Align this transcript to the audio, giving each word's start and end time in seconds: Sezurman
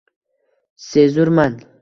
Sezurman 0.87 1.59